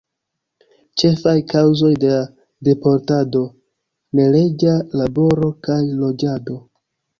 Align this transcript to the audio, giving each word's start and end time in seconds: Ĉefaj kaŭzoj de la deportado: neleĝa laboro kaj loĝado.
Ĉefaj 1.01 1.33
kaŭzoj 1.51 1.91
de 2.05 2.09
la 2.13 2.23
deportado: 2.69 3.43
neleĝa 4.23 4.75
laboro 5.03 5.55
kaj 5.71 5.81
loĝado. 6.03 6.61